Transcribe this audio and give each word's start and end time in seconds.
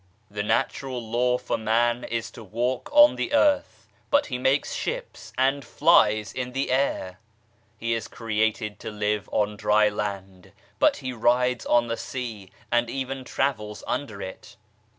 The 0.31 0.41
natural 0.41 0.99
law 0.99 1.37
for 1.37 1.59
man 1.59 2.05
is 2.05 2.31
to 2.31 2.43
walk 2.43 2.89
on 2.91 3.17
the 3.17 3.33
earth, 3.33 3.85
but 4.09 4.25
he 4.25 4.39
makes 4.39 4.73
ships 4.73 5.31
and 5.37 5.63
flies 5.63 6.33
in 6.33 6.53
the 6.53 6.71
air! 6.71 7.19
He 7.77 7.93
is 7.93 8.07
created 8.07 8.79
to 8.79 8.89
live 8.89 9.29
on 9.31 9.55
dry 9.57 9.89
land, 9.89 10.53
but 10.79 10.97
he 11.05 11.13
rides 11.13 11.67
on 11.67 11.85
the 11.85 11.97
sea 11.97 12.49
and 12.71 12.89
even 12.89 13.23
travels 13.23 13.83
under 13.85 14.23
it 14.23 14.55